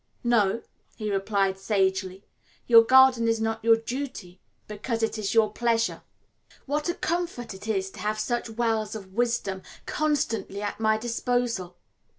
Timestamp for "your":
2.65-2.81, 3.63-3.75, 5.35-5.51